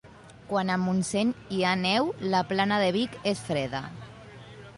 [0.51, 3.85] Quan a Montseny hi ha neu, la plana de Vic és freda.